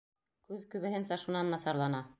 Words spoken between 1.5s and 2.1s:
насарлана.